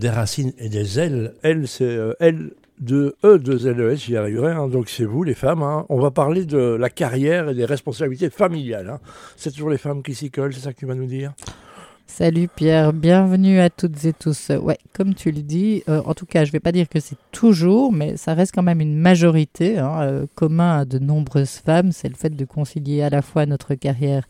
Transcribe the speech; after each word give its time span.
des 0.00 0.10
racines 0.10 0.52
et 0.58 0.68
des 0.68 0.98
ailes. 0.98 1.34
L, 1.42 1.68
c'est 1.68 1.84
euh, 1.84 2.14
L 2.20 2.52
de 2.80 3.14
E 3.22 3.38
de 3.38 3.52
LES, 3.70 3.96
j'y 3.96 4.16
arriverai. 4.16 4.52
hein. 4.52 4.66
Donc 4.68 4.88
c'est 4.88 5.04
vous 5.04 5.22
les 5.22 5.34
femmes. 5.34 5.62
hein. 5.62 5.84
On 5.90 6.00
va 6.00 6.10
parler 6.10 6.46
de 6.46 6.58
la 6.58 6.88
carrière 6.88 7.50
et 7.50 7.54
des 7.54 7.66
responsabilités 7.66 8.30
familiales. 8.30 8.88
hein. 8.90 9.00
C'est 9.36 9.50
toujours 9.52 9.70
les 9.70 9.78
femmes 9.78 10.02
qui 10.02 10.14
s'y 10.14 10.30
collent, 10.30 10.54
c'est 10.54 10.60
ça 10.60 10.72
que 10.72 10.78
tu 10.78 10.86
vas 10.86 10.94
nous 10.94 11.06
dire? 11.06 11.32
Salut 12.10 12.48
Pierre, 12.48 12.92
bienvenue 12.92 13.60
à 13.60 13.70
toutes 13.70 14.04
et 14.04 14.12
tous. 14.12 14.50
Ouais, 14.50 14.78
comme 14.92 15.14
tu 15.14 15.30
le 15.30 15.42
dis, 15.42 15.84
euh, 15.88 16.02
en 16.04 16.12
tout 16.12 16.26
cas, 16.26 16.44
je 16.44 16.50
vais 16.50 16.58
pas 16.58 16.72
dire 16.72 16.88
que 16.88 16.98
c'est 16.98 17.16
toujours, 17.30 17.92
mais 17.92 18.16
ça 18.16 18.34
reste 18.34 18.52
quand 18.52 18.64
même 18.64 18.80
une 18.80 18.96
majorité 18.96 19.78
hein, 19.78 20.02
euh, 20.02 20.26
commun 20.34 20.80
à 20.80 20.84
de 20.84 20.98
nombreuses 20.98 21.60
femmes. 21.64 21.92
C'est 21.92 22.08
le 22.08 22.16
fait 22.16 22.34
de 22.34 22.44
concilier 22.44 23.02
à 23.02 23.10
la 23.10 23.22
fois 23.22 23.46
notre 23.46 23.74
carrière 23.76 24.26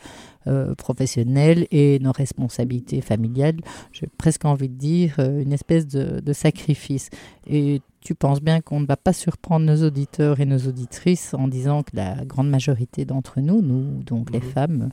euh, 0.46 0.74
professionnelle 0.74 1.66
et 1.70 1.98
nos 2.00 2.12
responsabilités 2.12 3.00
familiales. 3.00 3.56
J'ai 3.92 4.06
presque 4.06 4.44
envie 4.44 4.68
de 4.68 4.76
dire 4.76 5.16
euh, 5.18 5.42
une 5.42 5.52
espèce 5.52 5.86
de, 5.86 6.20
de 6.20 6.32
sacrifice. 6.32 7.08
Et 7.46 7.80
tu 8.00 8.14
penses 8.14 8.40
bien 8.40 8.60
qu'on 8.60 8.80
ne 8.80 8.86
va 8.86 8.96
pas 8.96 9.12
surprendre 9.12 9.66
nos 9.66 9.86
auditeurs 9.86 10.40
et 10.40 10.46
nos 10.46 10.58
auditrices 10.58 11.34
en 11.34 11.48
disant 11.48 11.82
que 11.82 11.94
la 11.94 12.24
grande 12.24 12.48
majorité 12.48 13.04
d'entre 13.04 13.40
nous, 13.40 13.60
nous, 13.60 14.02
donc 14.02 14.30
les 14.30 14.40
femmes, 14.40 14.90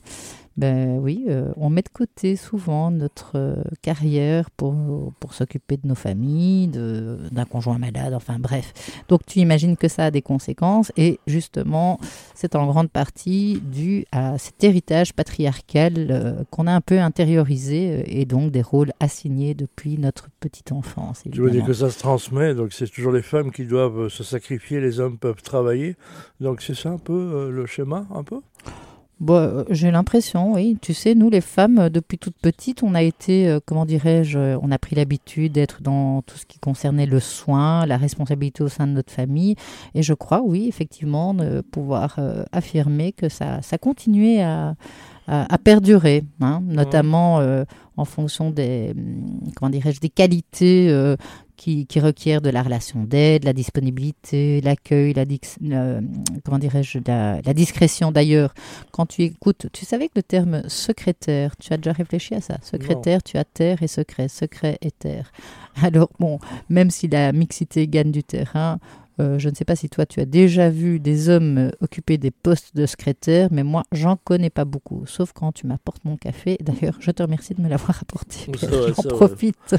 ben 0.58 0.98
oui, 0.98 1.26
euh, 1.28 1.52
on 1.56 1.70
met 1.70 1.82
de 1.82 1.88
côté 1.88 2.34
souvent 2.34 2.90
notre 2.90 3.36
euh, 3.36 3.62
carrière 3.80 4.50
pour, 4.50 4.74
pour 5.20 5.32
s'occuper 5.32 5.76
de 5.76 5.86
nos 5.86 5.94
familles, 5.94 6.66
d'un 6.66 7.44
conjoint 7.44 7.78
malade, 7.78 8.12
enfin 8.12 8.40
bref. 8.40 8.72
Donc 9.08 9.24
tu 9.24 9.38
imagines 9.38 9.76
que 9.76 9.86
ça 9.86 10.06
a 10.06 10.10
des 10.10 10.20
conséquences 10.20 10.90
et 10.96 11.20
justement, 11.28 12.00
c'est 12.34 12.56
en 12.56 12.66
grande 12.66 12.90
partie 12.90 13.62
dû 13.62 14.04
à 14.10 14.36
cet 14.38 14.64
héritage 14.64 15.12
patriarcal 15.12 15.94
euh, 16.10 16.42
qu'on 16.50 16.66
a 16.66 16.72
un 16.72 16.80
peu 16.80 16.98
intériorisé 16.98 18.18
et 18.20 18.24
donc 18.24 18.50
des 18.50 18.62
rôles 18.62 18.92
assignés 18.98 19.54
depuis 19.54 19.96
notre 19.96 20.26
petite 20.40 20.72
enfance. 20.72 21.22
Tu 21.22 21.28
veux 21.28 21.34
dire 21.34 21.46
évidemment. 21.46 21.66
que 21.66 21.72
ça 21.72 21.90
se 21.90 22.00
transmet, 22.00 22.56
donc 22.56 22.72
c'est 22.72 22.88
toujours 22.88 23.12
les 23.12 23.22
femmes 23.22 23.52
qui 23.52 23.64
doivent 23.64 24.08
se 24.08 24.24
sacrifier, 24.24 24.80
les 24.80 24.98
hommes 24.98 25.18
peuvent 25.18 25.42
travailler. 25.42 25.94
Donc 26.40 26.62
c'est 26.62 26.74
ça 26.74 26.90
un 26.90 26.98
peu 26.98 27.12
euh, 27.12 27.50
le 27.52 27.64
schéma, 27.66 28.08
un 28.12 28.24
peu? 28.24 28.40
Euh, 29.28 29.64
j'ai 29.70 29.90
l'impression, 29.90 30.52
oui. 30.52 30.78
Tu 30.80 30.94
sais, 30.94 31.14
nous, 31.14 31.28
les 31.30 31.40
femmes, 31.40 31.78
euh, 31.78 31.88
depuis 31.88 32.18
toute 32.18 32.36
petite, 32.36 32.82
on 32.82 32.94
a 32.94 33.02
été, 33.02 33.48
euh, 33.48 33.58
comment 33.64 33.84
dirais-je, 33.84 34.56
on 34.62 34.70
a 34.70 34.78
pris 34.78 34.94
l'habitude 34.94 35.52
d'être 35.52 35.82
dans 35.82 36.22
tout 36.22 36.36
ce 36.36 36.46
qui 36.46 36.58
concernait 36.58 37.06
le 37.06 37.20
soin, 37.20 37.84
la 37.86 37.96
responsabilité 37.96 38.62
au 38.62 38.68
sein 38.68 38.86
de 38.86 38.92
notre 38.92 39.12
famille. 39.12 39.56
Et 39.94 40.02
je 40.02 40.14
crois, 40.14 40.42
oui, 40.42 40.66
effectivement, 40.68 41.34
de 41.34 41.60
pouvoir 41.60 42.18
affirmer 42.52 43.12
que 43.12 43.28
ça, 43.28 43.60
ça 43.62 43.78
continuait 43.78 44.42
à, 44.42 44.74
à, 45.28 45.54
à 45.54 45.58
perdurer, 45.58 46.24
hein, 46.40 46.60
notamment 46.64 47.40
euh, 47.40 47.64
en 47.96 48.04
fonction 48.04 48.50
des, 48.50 48.92
hum, 48.96 49.40
comment 49.54 49.70
dirais-je, 49.70 50.00
des 50.00 50.08
qualités 50.08 50.88
euh, 50.88 51.16
qui, 51.56 51.86
qui 51.86 51.98
requièrent 52.00 52.40
de 52.40 52.50
la 52.50 52.62
relation 52.62 53.02
d'aide, 53.02 53.44
la 53.44 53.52
disponibilité, 53.52 54.60
l'accueil, 54.60 55.12
la, 55.12 55.24
le- 55.24 56.00
comment 56.44 56.58
dirais-je, 56.58 57.00
la, 57.06 57.40
la 57.44 57.54
discrétion. 57.54 58.12
D'ailleurs 58.12 58.54
quand 58.92 59.06
tu 59.06 59.22
écoutes, 59.22 59.66
tu 59.72 59.84
savais 59.84 60.06
que 60.08 60.16
le 60.16 60.22
terme 60.22 60.62
secrétaire, 60.68 61.56
tu 61.56 61.72
as 61.72 61.76
déjà 61.76 61.92
réfléchi 61.92 62.34
à 62.34 62.40
ça? 62.40 62.56
Secrétaire, 62.62 63.22
tu 63.22 63.36
as 63.38 63.44
terre 63.44 63.82
et 63.82 63.88
secret, 63.88 64.28
secret 64.28 64.78
et 64.80 64.92
terre. 64.92 65.32
Alors 65.82 66.10
bon, 66.18 66.38
même 66.68 66.90
si 66.90 67.08
la 67.08 67.32
mixité 67.32 67.86
gagne 67.88 68.12
du 68.12 68.22
terrain, 68.22 68.78
euh, 69.20 69.38
je 69.38 69.48
ne 69.48 69.54
sais 69.54 69.64
pas 69.64 69.76
si 69.76 69.88
toi 69.88 70.06
tu 70.06 70.20
as 70.20 70.24
déjà 70.24 70.70
vu 70.70 71.00
des 71.00 71.28
hommes 71.28 71.58
euh, 71.58 71.70
occuper 71.80 72.18
des 72.18 72.30
postes 72.30 72.74
de 72.76 72.86
secrétaire, 72.86 73.48
mais 73.50 73.62
moi 73.62 73.84
j'en 73.92 74.16
connais 74.16 74.50
pas 74.50 74.64
beaucoup, 74.64 75.02
sauf 75.06 75.32
quand 75.32 75.52
tu 75.52 75.66
m'apportes 75.66 76.04
mon 76.04 76.16
café. 76.16 76.56
D'ailleurs, 76.60 76.96
je 77.00 77.10
te 77.10 77.22
remercie 77.22 77.54
de 77.54 77.60
me 77.62 77.68
l'avoir 77.68 78.00
apporté. 78.02 78.50
J'en 78.60 79.02
profite. 79.08 79.76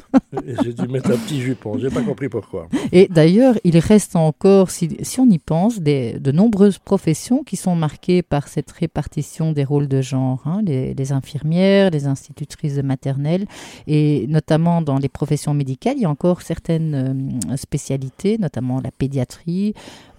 J'ai 0.63 0.73
dû 0.73 0.87
mettre 0.87 1.11
un 1.11 1.17
petit 1.17 1.41
jupon, 1.41 1.77
j'ai 1.77 1.89
pas 1.89 2.01
compris 2.01 2.29
pourquoi. 2.29 2.67
Et 2.91 3.07
d'ailleurs, 3.09 3.55
il 3.63 3.77
reste 3.77 4.15
encore, 4.15 4.71
si, 4.71 4.97
si 5.01 5.19
on 5.19 5.29
y 5.29 5.39
pense, 5.39 5.79
des, 5.79 6.19
de 6.19 6.31
nombreuses 6.31 6.77
professions 6.79 7.43
qui 7.43 7.55
sont 7.55 7.75
marquées 7.75 8.21
par 8.21 8.47
cette 8.47 8.71
répartition 8.71 9.51
des 9.51 9.63
rôles 9.63 9.87
de 9.87 10.01
genre. 10.01 10.41
hein. 10.45 10.61
les, 10.65 10.93
les 10.93 11.11
infirmières, 11.11 11.89
les 11.91 12.07
institutrices 12.07 12.75
de 12.75 12.81
maternelle, 12.81 13.45
et 13.87 14.25
notamment 14.27 14.81
dans 14.81 14.97
les 14.97 15.09
professions 15.09 15.53
médicales, 15.53 15.95
il 15.97 16.01
y 16.01 16.05
a 16.05 16.09
encore 16.09 16.41
certaines 16.41 16.95
euh, 17.49 17.55
spécialités, 17.57 18.37
notamment 18.37 18.81
la 18.81 18.91
pédiatrie. 18.91 19.28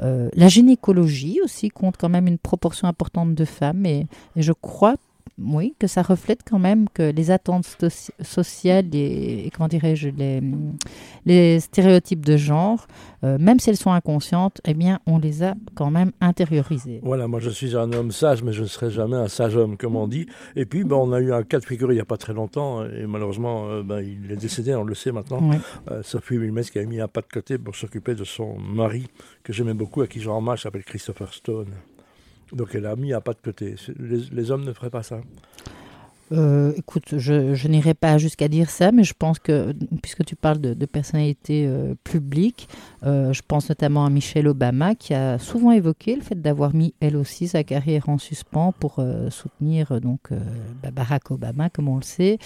Euh, 0.01 0.29
la 0.35 0.49
gynécologie 0.49 1.41
aussi 1.43 1.69
compte 1.69 1.97
quand 1.97 2.09
même 2.09 2.27
une 2.27 2.39
proportion 2.39 2.89
importante 2.89 3.35
de 3.35 3.45
femmes, 3.45 3.87
et, 3.87 4.07
et 4.37 4.43
je 4.43 4.53
crois 4.53 4.97
oui, 5.39 5.75
que 5.79 5.87
ça 5.87 6.03
reflète 6.03 6.41
quand 6.49 6.59
même 6.59 6.89
que 6.89 7.11
les 7.11 7.31
attentes 7.31 7.65
soci- 7.65 8.11
sociales 8.23 8.95
et, 8.95 9.47
et 9.47 9.51
comment 9.51 9.69
dirais-je, 9.69 10.09
les, 10.11 10.43
les 11.27 11.61
stéréotypes 11.61 12.25
de 12.25 12.37
genre, 12.37 12.87
euh, 13.25 13.39
même 13.39 13.59
si 13.59 13.71
elles 13.71 13.77
sont 13.77 13.93
inconscientes, 13.93 14.61
eh 14.67 14.75
bien, 14.75 15.01
on 15.07 15.19
les 15.19 15.43
a 15.43 15.55
quand 15.75 15.91
même 15.91 16.13
intériorisées. 16.21 17.01
Voilà, 17.03 17.27
moi 17.27 17.41
je 17.41 17.51
suis 17.51 17.77
un 17.77 17.93
homme 17.93 18.11
sage, 18.13 18.43
mais 18.43 18.53
je 18.53 18.63
ne 18.63 18.67
serai 18.69 18.91
jamais 18.91 19.17
un 19.17 19.29
sage 19.29 19.57
homme, 19.57 19.77
comme 19.77 19.97
on 19.97 20.09
dit. 20.09 20.27
Et 20.57 20.65
puis, 20.67 20.85
ben, 20.85 20.97
on 20.97 21.13
a 21.13 21.21
eu 21.21 21.33
un 21.33 21.43
cas 21.43 21.59
de 21.59 21.65
figure 21.65 21.93
il 21.93 21.97
n'y 21.97 22.01
a 22.01 22.05
pas 22.05 22.17
très 22.17 22.33
longtemps, 22.33 22.85
et 22.85 23.07
malheureusement, 23.07 23.69
euh, 23.69 23.83
ben, 23.83 24.01
il 24.01 24.31
est 24.33 24.37
décédé, 24.37 24.75
on 24.75 24.85
le 24.85 24.95
sait 24.95 25.13
maintenant. 25.13 25.41
Oui. 25.43 25.57
Euh, 25.91 26.03
Sophie 26.03 26.39
Wilmès 26.39 26.71
qui 26.71 26.79
a 26.79 26.85
mis 26.85 27.01
un 27.01 27.09
pas 27.09 27.21
de 27.21 27.29
côté 27.33 27.59
pour 27.59 27.77
s'occuper 27.77 28.15
de 28.15 28.25
son 28.25 28.59
mari, 28.59 29.07
que 29.43 29.53
j'aimais 29.53 29.75
beaucoup, 29.75 30.03
à 30.03 30.07
qui 30.07 30.21
je 30.21 30.29
rends 30.29 30.39
hommage, 30.39 30.63
s'appelle 30.63 30.85
Christopher 30.85 31.33
Stone. 31.33 31.69
Donc 32.53 32.75
elle 32.75 32.87
a 32.87 32.97
mis 32.97 33.13
un 33.13 33.21
pas 33.21 33.33
de 33.33 33.41
côté. 33.43 33.77
Les, 33.99 34.51
hommes 34.51 34.65
ne 34.65 34.73
feraient 34.73 34.91
pas 34.91 35.03
ça. 35.03 35.21
Euh, 36.33 36.73
écoute, 36.77 37.19
je, 37.19 37.67
n'irai 37.67 37.95
pas 37.95 38.17
jusqu'à 38.17 38.47
dire 38.47 38.71
ça, 38.71 38.93
mais 38.93 39.03
je 39.03 39.15
pense 39.19 39.41
que, 39.41 39.75
puisque 40.01 40.25
tu 40.25 40.37
parles 40.37 40.61
de, 40.61 40.87
personnalités 40.87 41.67
euh, 41.67 41.95
publiques, 42.05 42.69
euh, 43.05 43.33
je 43.33 43.43
pense 43.47 43.69
notamment 43.69 44.05
à 44.05 44.11
Michelle 44.11 44.47
Obama, 44.47 44.95
qui 44.95 45.13
a 45.13 45.41
souvent 45.41 45.73
évoqué 45.73 46.15
le 46.15 46.23
fait 46.23 46.41
d'avoir 46.41 46.73
mis 46.73 46.95
elle 47.01 47.17
aussi 47.17 47.49
sa 47.49 47.65
carrière 47.65 48.09
en 48.09 48.19
suspens 48.19 48.73
pour 48.79 49.05
soutenir 49.31 50.01
donc 50.01 50.31
bah, 50.83 50.93
Barack 50.93 51.33
Obama, 51.33 51.69
comme 51.69 51.89
on 51.89 51.97
le 51.97 52.03
sait, 52.03 52.39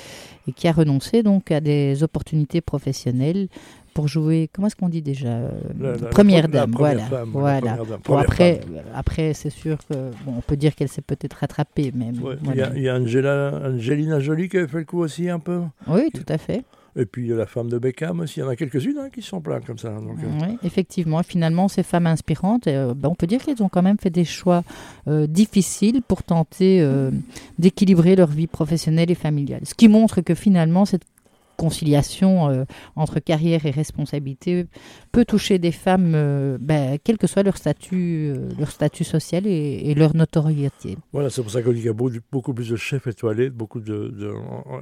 et 0.49 0.53
qui 0.53 0.67
a 0.67 0.73
renoncé 0.73 1.23
donc 1.23 1.51
à 1.51 1.61
des 1.61 2.03
opportunités 2.03 2.63
professionnelles 2.63 3.49
pour 3.95 4.09
jouer, 4.09 4.51
comment 4.53 4.67
est-ce 4.67 4.77
qu'on 4.77 4.89
dit 4.89 5.01
déjà 5.03 5.29
euh, 5.29 5.51
La- 5.81 5.93
la- 5.93 5.97
la 5.99 6.07
Première 6.09 6.43
la 6.43 6.49
dame, 6.49 6.71
première 6.73 6.97
voilà. 7.09 7.25
voilà. 7.27 7.61
première 7.61 7.77
dame, 7.77 7.87
Bon, 7.87 7.99
première 8.03 8.23
après, 8.25 8.55
femme. 8.61 8.75
euh, 8.77 8.81
après 8.95 9.33
c'est 9.35 9.51
sûr 9.51 9.79
que 9.89 9.95
bon, 10.27 10.35
on 10.37 10.41
peut 10.41 10.57
dire 10.57 10.75
qu'elle 10.75 10.89
s'est 10.89 11.01
peut-être 11.03 11.35
rattrapée, 11.35 11.93
mais 11.95 12.07
Ouais, 12.07 12.35
Il 12.43 12.43
y 12.43 12.45
voilà. 12.45 12.67
a, 12.69 12.75
il 12.77 12.83
y 12.83 12.89
a 12.89 12.97
Angela, 12.97 13.61
Angelina 13.65 14.21
Jolie 14.21 14.49
qui 14.49 14.59
avait 14.59 14.67
fait 14.69 14.79
le 14.81 14.85
coup 14.85 14.99
aussi 14.99 15.31
un 15.31 15.39
peu. 15.39 15.61
oui, 15.87 16.11
tout 16.13 16.27
à 16.29 16.37
fait. 16.39 16.65
Et 16.97 17.07
puis 17.07 17.25
il 17.25 17.29
y 17.31 17.33
a 17.33 17.37
la 17.37 17.47
femme 17.47 17.69
de 17.69 17.77
Beckham 17.77 18.21
aussi. 18.21 18.39
Il 18.39 18.43
y 18.45 18.47
en 18.47 18.49
a 18.49 18.55
quelques-unes 18.55 18.99
hein, 19.01 19.09
qui 19.13 19.21
sont 19.21 19.41
plein 19.41 19.59
comme 19.61 19.79
ça. 19.79 19.89
Donc, 19.91 20.17
euh, 20.23 20.47
Oui, 20.47 20.59
effectivement. 20.63 21.21
Finalement, 21.25 21.67
ces 21.67 21.83
femmes 21.83 22.07
inspirantes, 22.07 22.69
euh, 22.69 22.95
ben, 22.95 23.09
on 23.09 23.17
peut 23.17 23.27
dire 23.27 23.45
qu'elles 23.45 23.65
ont 23.65 23.69
quand 23.69 23.83
même 23.83 23.99
fait 24.01 24.11
des 24.11 24.25
choix 24.25 24.63
euh, 25.09 25.27
difficiles 25.27 26.03
pour 26.07 26.23
tenter 26.23 26.87
d'équilibrer 27.59 28.17
leur 28.17 28.29
vie 28.29 28.47
professionnelle 28.47 29.11
et 29.11 29.15
familiale. 29.17 29.61
Ce 29.65 29.75
qui 29.75 29.89
montre 29.89 30.21
que 30.21 30.35
finalement, 30.35 30.85
cette 30.85 31.03
conciliation 31.57 32.49
euh, 32.49 32.65
entre 32.97 33.21
carrière 33.21 33.67
et 33.67 33.71
responsabilité 33.71 34.67
peut 35.13 35.25
toucher 35.25 35.59
des 35.59 35.73
femmes, 35.73 36.13
euh, 36.15 36.59
ben, 36.61 36.99
quel 37.03 37.19
que 37.19 37.27
soit 37.27 37.43
leur 37.43 37.57
statut, 37.57 38.33
euh, 38.37 38.49
leur 38.59 38.71
statut 38.71 39.05
social 39.05 39.47
et, 39.47 39.83
et 39.85 39.95
leur 39.95 40.15
notoriété. 40.15 40.97
Voilà, 41.13 41.31
c'est 41.31 41.43
pour 41.43 41.51
ça 41.51 41.63
qu'on 41.63 41.71
dit 41.71 41.79
qu'il 41.79 41.87
y 41.87 41.91
a 41.91 42.21
beaucoup, 42.33 42.55
plus 42.55 42.69
de 42.69 42.77
chefs 42.77 43.07
étoilés, 43.07 43.51
beaucoup 43.51 43.81
de, 43.81 44.35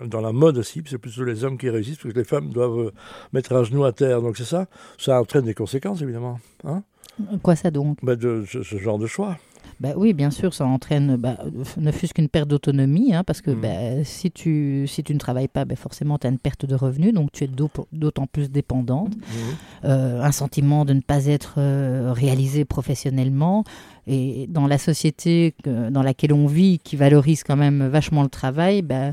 dans 0.06 0.20
la 0.20 0.32
mode 0.32 0.58
aussi. 0.58 0.82
C'est 0.86 0.98
plutôt 0.98 1.24
les 1.24 1.44
hommes 1.44 1.58
qui 1.58 1.70
réussissent, 1.70 1.98
parce 1.98 2.12
que 2.12 2.18
les 2.18 2.24
femmes 2.24 2.50
doivent 2.50 2.92
mettre 3.32 3.54
un 3.54 3.64
genou 3.64 3.84
à 3.84 3.92
terre. 3.92 4.22
Donc 4.22 4.36
c'est 4.36 4.44
ça. 4.44 4.66
Ça 4.98 5.20
entraîne 5.20 5.44
des 5.44 5.54
conséquences, 5.54 6.02
évidemment. 6.02 6.38
Hein 6.64 6.82
Quoi 7.42 7.56
ça 7.56 7.70
donc? 7.70 7.98
Ben, 8.02 8.16
de 8.16 8.44
ce, 8.48 8.62
ce 8.62 8.76
genre 8.78 8.98
de 8.98 9.06
choix. 9.06 9.36
Bah 9.82 9.94
oui, 9.96 10.12
bien 10.12 10.30
sûr, 10.30 10.54
ça 10.54 10.64
entraîne, 10.64 11.16
bah, 11.16 11.38
ne 11.76 11.90
fût-ce 11.90 12.14
qu'une 12.14 12.28
perte 12.28 12.48
d'autonomie, 12.48 13.12
hein, 13.14 13.24
parce 13.24 13.40
que 13.40 13.50
Mm. 13.50 13.60
bah, 13.60 14.04
si, 14.04 14.30
tu, 14.30 14.86
si 14.86 15.02
tu 15.02 15.12
ne 15.12 15.18
travailles 15.18 15.48
pas, 15.48 15.64
bah, 15.64 15.74
forcément, 15.74 16.18
tu 16.18 16.28
as 16.28 16.30
une 16.30 16.38
perte 16.38 16.64
de 16.66 16.76
revenus, 16.76 17.12
donc 17.12 17.32
tu 17.32 17.42
es 17.42 17.46
d'au- 17.48 17.68
d'autant 17.92 18.26
plus 18.28 18.48
dépendante. 18.48 19.12
Euh, 19.84 20.22
un 20.22 20.30
sentiment 20.30 20.84
de 20.84 20.92
ne 20.92 21.00
pas 21.00 21.26
être 21.26 21.54
euh, 21.58 22.12
réalisé 22.14 22.64
professionnellement. 22.64 23.64
Et 24.06 24.46
dans 24.48 24.68
la 24.68 24.78
société 24.78 25.54
que- 25.64 25.90
dans 25.90 26.02
laquelle 26.04 26.32
on 26.32 26.46
vit, 26.46 26.78
qui 26.78 26.94
valorise 26.94 27.42
quand 27.42 27.56
même 27.56 27.86
vachement 27.88 28.22
le 28.22 28.28
travail, 28.28 28.82
bah, 28.82 29.12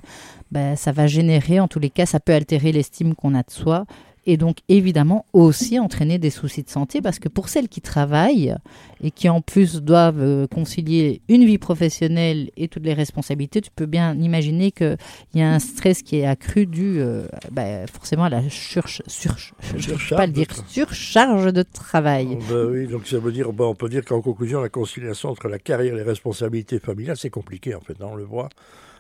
bah, 0.51 0.75
ça 0.75 0.91
va 0.91 1.07
générer, 1.07 1.59
en 1.59 1.67
tous 1.67 1.79
les 1.79 1.89
cas, 1.89 2.05
ça 2.05 2.19
peut 2.19 2.33
altérer 2.33 2.71
l'estime 2.71 3.15
qu'on 3.15 3.33
a 3.33 3.41
de 3.41 3.49
soi. 3.51 3.85
Et 4.31 4.37
donc, 4.37 4.57
évidemment, 4.67 5.25
aussi 5.33 5.79
entraîner 5.79 6.19
des 6.19 6.29
soucis 6.29 6.61
de 6.61 6.69
santé, 6.69 7.01
parce 7.01 7.17
que 7.17 7.29
pour 7.29 7.49
celles 7.49 7.67
qui 7.67 7.81
travaillent 7.81 8.55
et 9.01 9.09
qui 9.09 9.27
en 9.27 9.41
plus 9.41 9.81
doivent 9.81 10.21
euh, 10.21 10.45
concilier 10.45 11.21
une 11.29 11.45
vie 11.45 11.57
professionnelle 11.57 12.51
et 12.55 12.67
toutes 12.67 12.83
les 12.85 12.93
responsabilités, 12.93 13.59
tu 13.59 13.71
peux 13.75 13.87
bien 13.87 14.13
imaginer 14.19 14.71
qu'il 14.71 14.97
y 15.33 15.41
a 15.41 15.51
un 15.51 15.57
stress 15.57 16.03
qui 16.03 16.17
est 16.17 16.27
accru 16.27 16.67
dû 16.67 16.99
euh, 16.99 17.27
bah, 17.51 17.87
forcément 17.91 18.25
à 18.25 18.29
la 18.29 18.41
surch- 18.49 19.01
surch- 19.07 19.53
je 19.75 19.93
ne 19.93 19.97
peux 19.97 20.15
pas 20.15 20.27
le 20.27 20.31
dire, 20.33 20.45
surcharge 20.67 21.51
de 21.51 21.63
travail. 21.63 22.27
Oh, 22.33 22.43
ben 22.49 22.65
oui, 22.71 22.87
donc 22.87 23.07
ça 23.07 23.17
veut 23.17 23.31
dire, 23.31 23.51
ben, 23.51 23.65
on 23.65 23.73
peut 23.73 23.89
dire 23.89 24.05
qu'en 24.05 24.21
conclusion, 24.21 24.61
la 24.61 24.69
conciliation 24.69 25.29
entre 25.29 25.47
la 25.47 25.57
carrière 25.57 25.95
et 25.95 25.97
les 25.97 26.03
responsabilités 26.03 26.77
familiales, 26.77 27.17
c'est 27.17 27.31
compliqué 27.31 27.73
en 27.73 27.81
fait, 27.81 27.93
hein, 27.99 28.09
on 28.11 28.15
le 28.15 28.25
voit. 28.25 28.49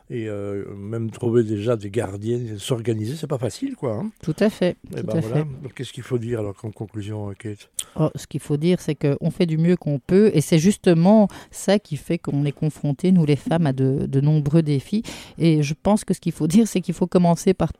Et 0.09 0.27
euh, 0.27 0.65
même 0.75 1.11
trouver 1.11 1.43
déjà 1.43 1.75
des 1.75 1.89
gardiens, 1.89 2.39
s'organiser, 2.57 3.15
c'est 3.15 3.27
pas 3.27 3.37
facile, 3.37 3.75
quoi. 3.75 3.95
hein. 3.95 4.11
Tout 4.23 4.35
à 4.39 4.49
fait. 4.49 4.75
Et 4.95 5.01
tout 5.01 5.05
ben 5.07 5.17
à 5.17 5.19
voilà. 5.21 5.35
fait. 5.37 5.43
Donc, 5.63 5.73
qu'est-ce 5.75 5.93
qu'il 5.93 6.03
faut 6.03 6.17
dire 6.17 6.39
alors 6.39 6.55
comme 6.55 6.73
conclusion, 6.73 7.29
euh, 7.29 7.33
Kate? 7.33 7.69
Oh, 7.95 8.09
ce 8.15 8.27
qu'il 8.27 8.39
faut 8.39 8.57
dire, 8.57 8.79
c'est 8.81 8.95
qu'on 8.95 9.31
fait 9.31 9.45
du 9.45 9.57
mieux 9.57 9.75
qu'on 9.75 9.99
peut, 9.99 10.31
et 10.33 10.41
c'est 10.41 10.59
justement 10.59 11.27
ça 11.51 11.79
qui 11.79 11.97
fait 11.97 12.17
qu'on 12.17 12.45
est 12.45 12.51
confrontés, 12.51 13.11
nous 13.11 13.25
les 13.25 13.35
femmes, 13.35 13.67
à 13.67 13.73
de, 13.73 14.05
de 14.07 14.21
nombreux 14.21 14.61
défis. 14.61 15.03
Et 15.37 15.63
je 15.63 15.73
pense 15.81 16.03
que 16.03 16.13
ce 16.13 16.19
qu'il 16.19 16.31
faut 16.31 16.47
dire, 16.47 16.67
c'est 16.67 16.81
qu'il 16.81 16.93
faut 16.93 17.07
commencer 17.07 17.53
par, 17.53 17.71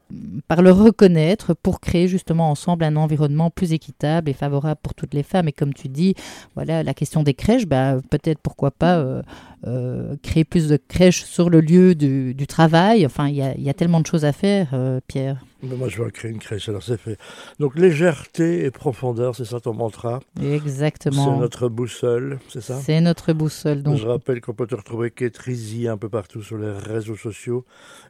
par 0.47 0.61
le 0.61 0.71
reconnaître 0.71 1.53
pour 1.53 1.79
créer 1.79 2.07
justement 2.07 2.49
ensemble 2.51 2.83
un 2.83 2.95
environnement 2.95 3.49
plus 3.49 3.73
équitable 3.73 4.29
et 4.29 4.33
favorable 4.33 4.79
pour 4.83 4.93
toutes 4.93 5.13
les 5.13 5.23
femmes. 5.23 5.47
Et 5.47 5.51
comme 5.51 5.73
tu 5.73 5.87
dis, 5.89 6.15
voilà, 6.55 6.83
la 6.83 6.93
question 6.93 7.23
des 7.23 7.33
crèches, 7.33 7.65
bah, 7.65 7.97
peut-être 8.09 8.39
pourquoi 8.39 8.71
pas 8.71 8.97
euh, 8.97 9.21
créer 10.23 10.43
plus 10.43 10.67
de 10.67 10.77
crèches 10.77 11.23
sur 11.23 11.49
le 11.49 11.61
lieu 11.61 11.95
du, 11.95 12.33
du 12.33 12.47
travail. 12.47 13.05
Enfin, 13.05 13.27
il 13.27 13.35
y 13.35 13.41
a, 13.41 13.53
il 13.55 13.63
y 13.63 13.69
a 13.69 13.73
tellement 13.73 13.99
de 14.01 14.05
choses 14.07 14.25
à 14.25 14.31
faire, 14.33 14.69
euh, 14.73 14.99
Pierre. 15.07 15.37
Mais 15.61 15.75
Moi, 15.75 15.89
je 15.89 16.01
vais 16.01 16.09
créer 16.11 16.31
une 16.31 16.39
crèche, 16.39 16.69
alors 16.69 16.81
c'est 16.83 16.97
fait. 16.99 17.17
Donc, 17.59 17.77
légèreté 17.77 18.63
et 18.63 18.71
profondeur, 18.71 19.35
c'est 19.35 19.43
ça 19.43 19.59
ton 19.59 19.73
mantra 19.73 20.21
C'est 20.39 20.45
Exactement. 20.51 21.37
notre 21.37 21.67
boussole, 21.67 22.39
c'est 22.47 22.61
ça? 22.61 22.79
C'est 22.81 23.01
notre 23.01 23.33
boussole. 23.33 23.83
Donc, 23.83 23.97
Je 23.97 24.07
rappelle 24.07 24.39
qu'on 24.39 24.53
peut 24.53 24.67
te 24.67 24.75
retrouver 24.75 25.11
Kate 25.11 25.37
Rizzi 25.37 25.89
un 25.89 25.97
peu 25.97 26.07
partout 26.07 26.41
sur 26.41 26.57
les 26.57 26.71
réseaux 26.71 27.17
sociaux. 27.17 27.65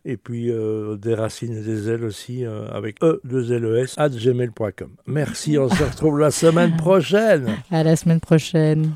Et 0.05 0.15
puis 0.15 0.51
euh, 0.51 0.95
des 0.95 1.15
racines 1.15 1.57
et 1.57 1.61
des 1.61 1.89
ailes 1.89 2.03
aussi 2.03 2.45
euh, 2.45 2.67
avec 2.69 3.01
E2LES 3.01 3.95
at 3.97 4.09
gmail.com. 4.09 4.89
Merci, 5.07 5.57
on 5.57 5.69
se 5.69 5.83
retrouve 5.83 6.19
la 6.19 6.29
semaine 6.31 6.77
prochaine. 6.77 7.47
à 7.71 7.83
la 7.83 7.95
semaine 7.95 8.19
prochaine. 8.19 8.91